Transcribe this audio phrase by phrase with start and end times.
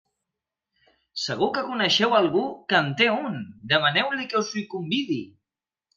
[1.23, 3.37] Segur que coneixeu algú que en té un;
[3.75, 5.21] demaneu-li que us hi convidi!